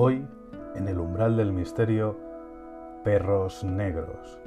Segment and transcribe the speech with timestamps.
[0.00, 0.24] Hoy,
[0.76, 2.16] en el umbral del misterio,
[3.02, 4.38] perros negros.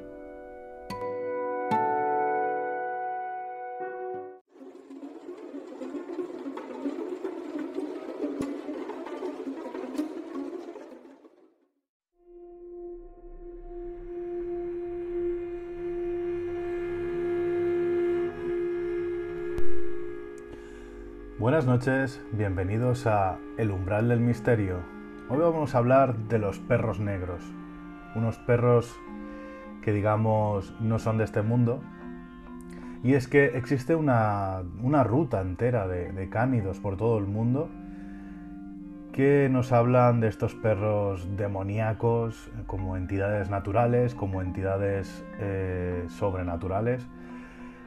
[21.38, 25.01] Buenas noches, bienvenidos a El umbral del misterio.
[25.34, 27.42] Hoy vamos a hablar de los perros negros,
[28.16, 29.00] unos perros
[29.82, 31.80] que digamos no son de este mundo.
[33.02, 34.62] Y es que existe una,
[35.06, 37.70] ruta entera de, de, cánidos por todo el mundo
[39.14, 47.08] que nos hablan de estos perros demoníacos como entidades naturales, como entidades eh, sobrenaturales,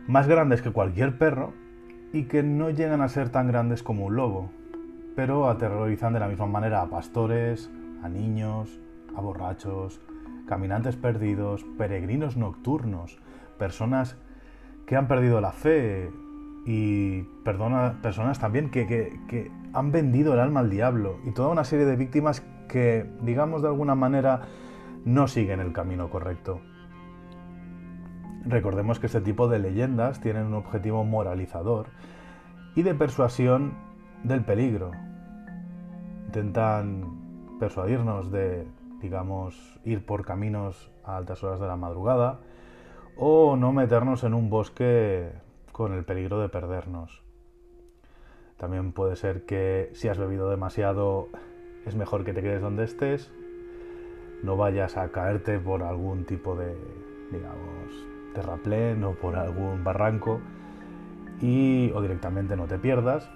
[0.06, 1.52] más grandes que cualquier perro
[2.10, 4.50] y que no llegan a ser tan grandes como un lobo,
[5.14, 7.70] pero aterrorizan de la misma manera a pastores,
[8.02, 8.80] a niños,
[9.16, 10.00] a borrachos,
[10.46, 13.18] caminantes perdidos, peregrinos nocturnos,
[13.58, 14.16] personas
[14.86, 16.10] que han perdido la fe
[16.66, 21.86] y personas también que, que han vendido el alma al diablo y toda una serie
[21.86, 24.42] de víctimas que, digamos de alguna manera,
[25.04, 26.60] no siguen el camino correcto.
[28.46, 31.86] Recordemos que este tipo de leyendas tienen un objetivo moralizador
[32.74, 33.74] y de persuasión
[34.24, 34.90] del peligro.
[36.26, 38.66] Intentan persuadirnos de,
[39.00, 42.40] digamos, ir por caminos a altas horas de la madrugada
[43.16, 45.30] o no meternos en un bosque
[45.70, 47.22] con el peligro de perdernos.
[48.56, 51.28] También puede ser que si has bebido demasiado
[51.86, 53.30] es mejor que te quedes donde estés,
[54.42, 56.74] no vayas a caerte por algún tipo de,
[57.30, 60.40] digamos, terraplén o por algún barranco
[61.40, 63.28] y o directamente no te pierdas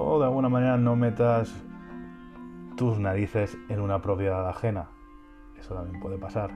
[0.00, 1.54] o de alguna manera no metas
[2.76, 4.86] tus narices en una propiedad ajena.
[5.58, 6.50] Eso también puede pasar.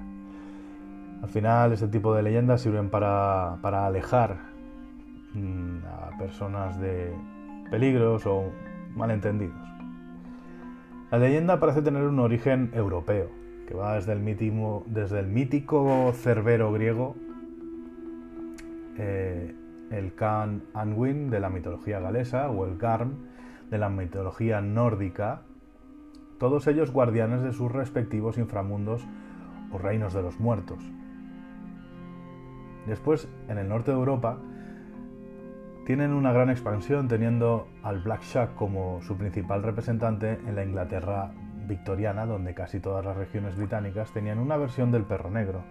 [1.22, 4.38] Al final este tipo de leyendas sirven para, para alejar
[5.34, 7.14] mm, a personas de
[7.70, 8.50] peligros o
[8.96, 9.56] malentendidos.
[11.10, 13.28] La leyenda parece tener un origen europeo,
[13.68, 17.14] que va desde el, mítico, desde el mítico cerbero griego,
[18.96, 19.54] eh,
[19.90, 23.33] el Can Anwin de la mitología galesa o el Garm
[23.74, 25.40] de la mitología nórdica,
[26.38, 29.04] todos ellos guardianes de sus respectivos inframundos
[29.72, 30.78] o reinos de los muertos.
[32.86, 34.38] Después, en el norte de Europa,
[35.86, 41.32] tienen una gran expansión teniendo al Black Shark como su principal representante en la Inglaterra
[41.66, 45.64] victoriana, donde casi todas las regiones británicas tenían una versión del perro negro.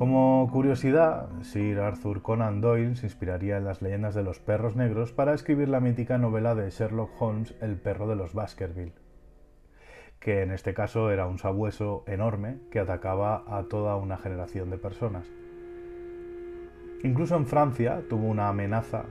[0.00, 5.12] Como curiosidad, Sir Arthur Conan Doyle se inspiraría en las leyendas de los perros negros
[5.12, 8.94] para escribir la mítica novela de Sherlock Holmes, El perro de los Baskerville,
[10.18, 14.78] que en este caso era un sabueso enorme que atacaba a toda una generación de
[14.78, 15.30] personas.
[17.04, 19.04] Incluso en Francia tuvo una amenaza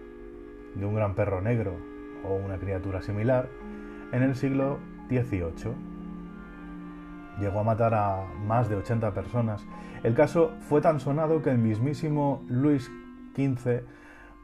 [0.74, 1.74] de un gran perro negro
[2.28, 3.48] o una criatura similar
[4.12, 5.99] en el siglo XVIII.
[7.40, 9.66] Llegó a matar a más de 80 personas.
[10.04, 12.92] El caso fue tan sonado que el mismísimo Luis
[13.36, 13.82] XV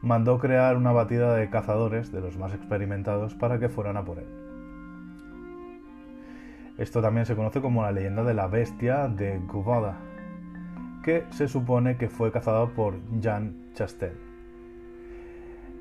[0.02, 4.18] mandó crear una batida de cazadores, de los más experimentados, para que fueran a por
[4.18, 4.28] él.
[6.78, 9.96] Esto también se conoce como la leyenda de la bestia de Guvada,
[11.02, 14.12] que se supone que fue cazado por Jean Chastel.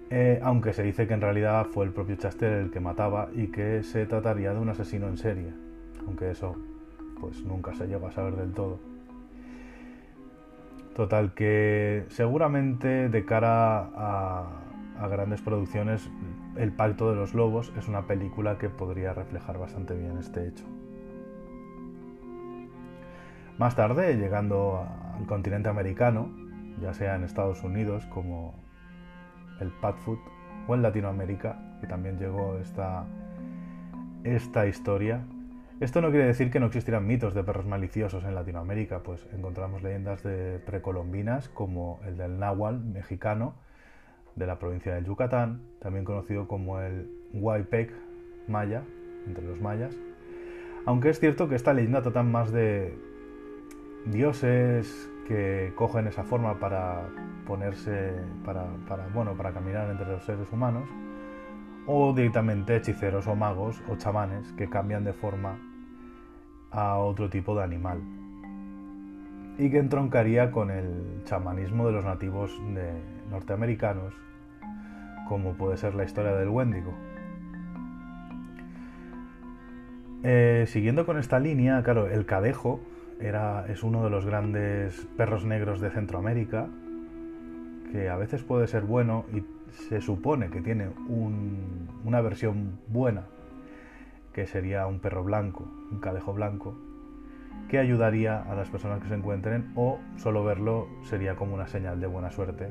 [0.10, 3.48] Eh, aunque se dice que en realidad fue el propio Chastel el que mataba y
[3.48, 5.52] que se trataría de un asesino en serie,
[6.06, 6.56] aunque eso
[7.26, 8.78] pues nunca se llegó a saber del todo.
[10.96, 14.62] Total, que seguramente de cara a,
[15.00, 16.08] a grandes producciones,
[16.56, 20.66] El Pacto de los Lobos es una película que podría reflejar bastante bien este hecho.
[23.58, 24.88] Más tarde, llegando
[25.18, 26.30] al continente americano,
[26.80, 28.54] ya sea en Estados Unidos como
[29.60, 30.20] el Padfoot,
[30.68, 33.06] o en Latinoamérica, que también llegó esta,
[34.24, 35.26] esta historia.
[35.82, 39.84] Esto no quiere decir que no existieran mitos de perros maliciosos en Latinoamérica, pues encontramos
[39.84, 43.56] leyendas de precolombinas como el del náhuatl mexicano
[44.36, 47.92] de la provincia del Yucatán, también conocido como el Huaypec
[48.48, 48.84] maya,
[49.28, 49.94] entre los mayas.
[50.86, 52.98] Aunque es cierto que esta leyenda trata más de
[54.06, 57.10] dioses que cogen esa forma para
[57.46, 58.14] ponerse,
[58.46, 58.66] para,
[59.14, 60.88] bueno, para caminar entre los seres humanos,
[61.88, 65.60] o directamente hechiceros o magos o chamanes que cambian de forma
[66.72, 68.02] a otro tipo de animal
[69.58, 72.52] y que entroncaría con el chamanismo de los nativos
[73.30, 74.14] norteamericanos,
[75.28, 76.94] como puede ser la historia del Wendigo.
[80.24, 82.82] Eh, siguiendo con esta línea, claro, el cadejo
[83.20, 86.68] era, es uno de los grandes perros negros de Centroamérica,
[87.92, 89.44] que a veces puede ser bueno y
[89.88, 90.90] se supone que tiene
[92.04, 93.26] una versión buena,
[94.36, 96.76] que sería un perro blanco, un cadejo blanco,
[97.70, 102.02] que ayudaría a las personas que se encuentren o solo verlo sería como una señal
[102.02, 102.68] de buena suerte,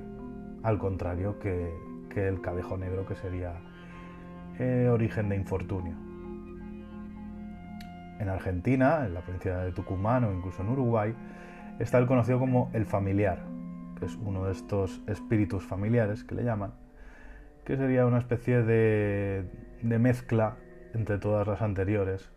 [0.63, 1.73] al contrario que,
[2.17, 3.55] el cadejo negro que sería
[4.59, 5.97] eh, origen de infortunio.
[8.21, 11.15] En Argentina, en la provincia de Tucumán o incluso en Uruguay,
[11.79, 13.43] está el conocido como el familiar,
[13.99, 16.75] que es uno de estos espíritus familiares que le llaman,
[17.65, 19.51] que sería una especie de,
[19.83, 20.59] de mezcla
[20.95, 22.31] entre todas las anteriores,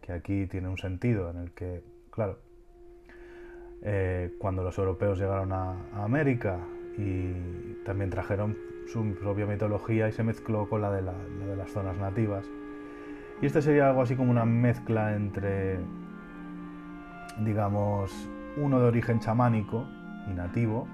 [0.00, 1.82] que aquí tiene un sentido en el que
[2.16, 2.38] Claro,
[3.82, 6.56] eh, cuando los europeos llegaron a, América
[6.96, 8.56] y también trajeron
[8.90, 12.46] su propia mitología y se mezcló con la de, las zonas nativas.
[13.42, 15.78] Y este sería algo así como una mezcla entre,
[17.44, 18.10] digamos,
[18.56, 19.86] uno de origen chamánico
[20.26, 20.88] y nativo,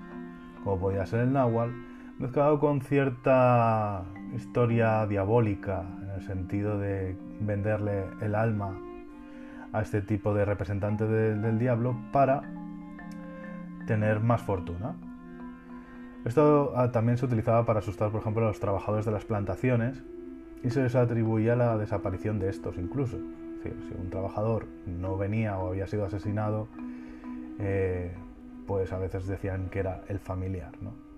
[0.65, 1.71] como podía ser el náhuatl,
[2.19, 4.03] mezclado con cierta
[4.35, 8.79] historia diabólica, el sentido de venderle el alma
[9.73, 12.43] a este tipo de representante del diablo para
[13.87, 14.95] tener más fortuna.
[16.25, 20.03] Esto ah, también se utilizaba para asustar, por ejemplo, a los trabajadores de las plantaciones
[20.63, 23.19] y se les atribuía la desaparición de estos incluso.
[23.63, 26.69] si un trabajador no venía o había sido asesinado,
[27.59, 28.13] eh,
[28.67, 30.73] pues a veces decían que era el familiar.
[30.81, 31.12] ¿no?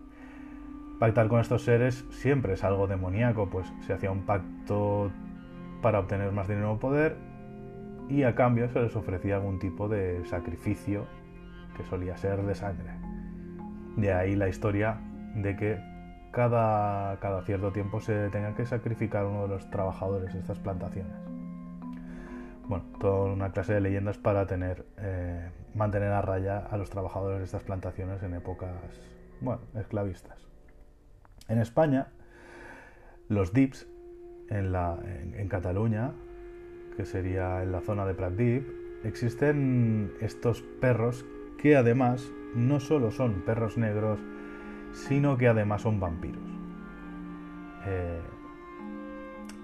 [0.99, 5.11] Pactar con estos seres siempre es algo demoníaco, pues se hacía un pacto
[5.83, 7.17] para obtener más dinero o poder
[8.09, 11.07] y a cambio se les ofrecía algún tipo de sacrificio
[11.77, 12.91] que solía ser de sangre.
[13.97, 14.99] De ahí la historia
[15.35, 15.79] de que
[16.31, 21.17] cada, cierto tiempo se tenga que sacrificar uno de los trabajadores de estas plantaciones.
[22.67, 27.39] Bueno, toda una clase de leyendas para tener, eh, mantener a raya a los trabajadores
[27.39, 28.71] de estas plantaciones en épocas,
[29.41, 30.54] bueno, esclavistas.
[31.49, 32.09] En España,
[33.29, 33.87] los dips
[34.49, 36.13] en, Cataluña
[36.97, 38.67] que sería en la zona de Pratdip,
[39.05, 41.27] existen estos perros
[41.59, 44.21] que además no solo son perros negros,
[44.93, 46.49] sino que además son vampiros.
[47.87, 48.21] Eh,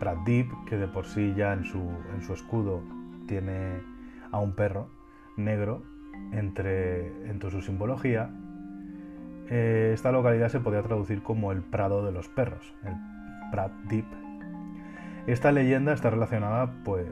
[0.01, 1.89] Pratdip, que de por sí ya en su,
[2.33, 2.83] escudo
[3.27, 3.81] tiene
[4.33, 4.89] a un perro
[5.37, 5.83] negro
[6.33, 7.13] entre
[7.51, 8.31] su simbología,
[9.51, 12.95] eh, esta localidad se podría traducir como el Prado de los perros, el
[13.51, 14.07] Pratdip
[15.27, 17.07] esta leyenda está relacionada, pues,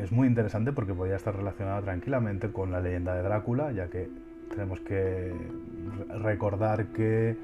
[0.00, 4.08] es muy interesante porque podría estar relacionada tranquilamente con la leyenda de Drácula, ya que
[4.50, 5.34] tenemos que
[6.22, 7.36] recordar que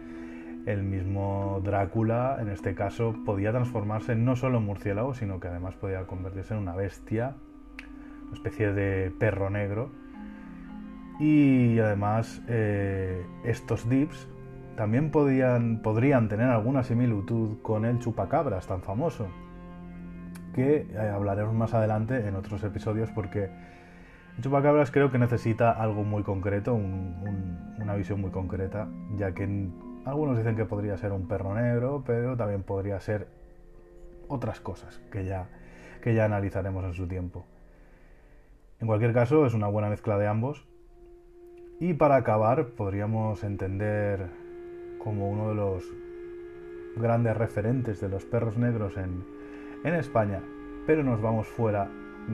[0.67, 5.75] el mismo Drácula, en este caso, podía transformarse no solo en murciélago, sino que además
[5.75, 7.35] podía convertirse en una bestia,
[8.25, 9.91] una especie de perro negro.
[11.19, 14.29] Y además, eh, estos dips
[14.77, 19.27] también podían, podrían tener alguna similitud con el chupacabras tan famoso
[20.55, 23.51] que eh, hablaremos más adelante en otros episodios porque
[24.37, 28.87] el chupacabras creo que necesita algo muy concreto, una visión muy concreta,
[29.17, 29.69] ya que
[30.05, 33.27] algunos dicen que podría ser un perro negro, pero también podría ser
[34.29, 35.49] otras cosas que ya,
[36.03, 37.47] que ya analizaremos en su tiempo.
[38.79, 40.68] En cualquier caso, es una buena mezcla de ambos.
[41.81, 44.31] Y para acabar, podríamos entender
[44.99, 45.85] como uno de los
[46.97, 49.23] grandes referentes de los perros negros en,
[49.85, 50.41] España,
[50.87, 51.89] pero nos vamos fuera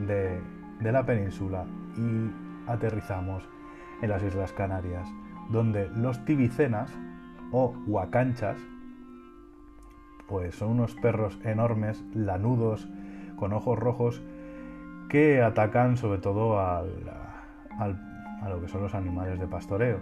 [0.07, 0.41] de,
[0.81, 3.47] la península y aterrizamos
[4.01, 5.07] en las Islas Canarias,
[5.51, 6.91] donde los tibicenas
[7.53, 8.57] o huacanchas,
[10.27, 12.89] pues son unos perros enormes, lanudos,
[13.37, 14.23] con ojos rojos,
[15.11, 16.59] que atacan sobre todo
[18.45, 19.99] a lo que son los animales de pastoreo.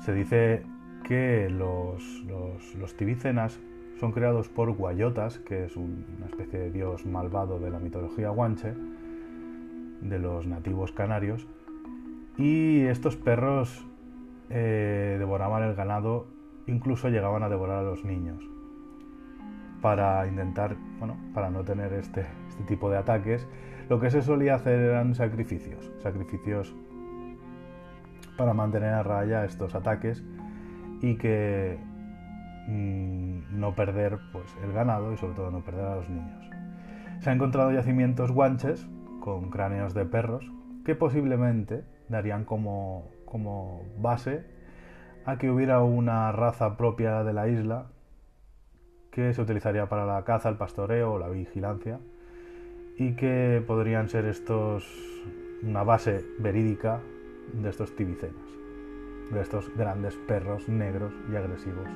[0.00, 0.62] Se dice
[1.02, 2.24] que los,
[2.78, 3.58] los, tibicenas
[3.98, 8.74] son creados por Guayotas, que es una especie de dios malvado de la mitología guanche,
[10.00, 11.46] de los nativos canarios,
[12.36, 13.86] y estos perros
[14.50, 16.26] eh, devoraban el ganado,
[16.66, 18.44] incluso llegaban a devorar a los niños,
[19.80, 23.46] para intentar, bueno, para no tener este, este tipo de ataques,
[23.88, 26.74] lo que se solía hacer eran sacrificios, sacrificios
[28.36, 30.24] para mantener a raya estos ataques
[31.00, 31.78] y que
[32.66, 36.50] Mm, no perder pues, el ganado y sobre todo no perder a los niños.
[37.20, 38.86] Se han encontrado yacimientos guanches
[39.20, 40.50] con cráneos de perros
[40.84, 44.44] que posiblemente darían como, como base
[45.26, 47.86] a que hubiera una raza propia de la isla
[49.10, 52.00] que se utilizaría para la caza, el pastoreo o la vigilancia
[52.98, 54.86] y que podrían ser estos
[55.62, 57.00] una base verídica
[57.52, 58.46] de estos tibicenas,
[59.30, 61.88] de estos grandes perros negros y agresivos.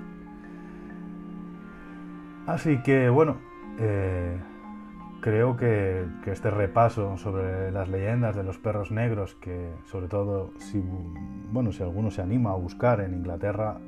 [2.47, 3.37] Así que bueno,
[3.79, 4.39] eh,
[5.21, 10.83] creo que, este repaso sobre las leyendas de los perros negros, que sobre todo si,
[11.53, 13.79] bueno, si alguno se anima a buscar en Inglaterra,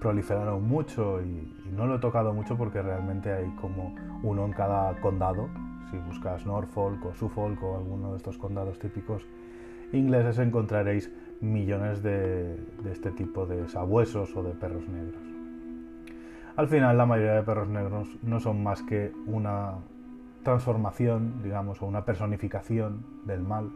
[0.00, 4.98] proliferaron mucho y, no lo he tocado mucho porque realmente hay como uno en cada
[5.00, 5.48] condado.
[5.90, 9.26] Si buscas Norfolk o Suffolk o alguno de estos condados típicos
[9.92, 15.22] ingleses encontraréis millones de, de este tipo de sabuesos o de perros negros.
[16.56, 19.74] Al final la mayoría de perros negros no son más que una
[20.42, 23.70] transformación, digamos, o una personificación del mal.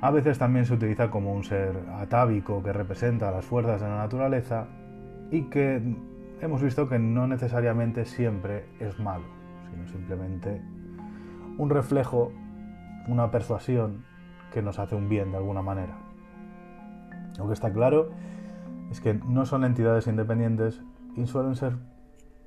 [0.00, 3.96] A veces también se utiliza como un ser atávico que representa las fuerzas de la
[3.96, 4.66] naturaleza
[5.30, 5.80] y que
[6.40, 9.24] hemos visto que no necesariamente siempre es malo,
[9.70, 10.60] sino simplemente
[11.56, 12.32] un reflejo,
[13.08, 14.04] una persuasión
[14.54, 15.98] que nos hace un bien de alguna manera.
[17.36, 18.10] Lo que está claro
[18.92, 20.80] es que no son entidades independientes
[21.16, 21.74] y suelen ser,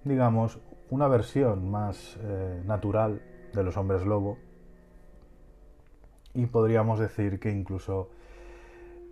[0.05, 3.21] digamos, una versión más eh, natural
[3.53, 4.37] de los hombres lobo
[6.33, 8.09] y podríamos decir que incluso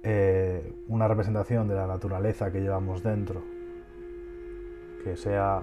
[0.04, 3.44] eh, una representación de la naturaleza que llevamos dentro,
[5.04, 5.62] que sea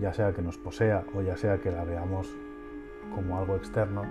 [0.00, 2.28] ya sea que nos posea o ya sea que la veamos
[3.14, 4.02] como algo externo,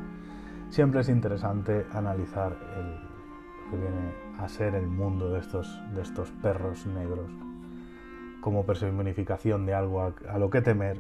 [0.72, 6.32] siempre es interesante analizar lo que viene a ser el mundo de estos, de estos
[6.42, 7.30] perros negros
[8.40, 10.98] como personificación de algo a, lo que temer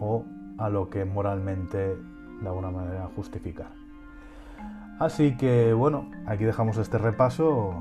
[0.00, 0.24] o
[0.58, 1.96] a lo que moralmente
[2.42, 3.70] de alguna manera justificar.
[4.98, 7.74] Así que bueno, aquí dejamos este repaso.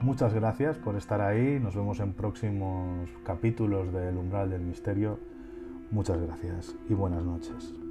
[0.00, 1.60] Muchas gracias por estar ahí.
[1.60, 5.18] Nos vemos en próximos capítulos del umbral del misterio.
[5.90, 7.85] Muchas gracias y buenas noches.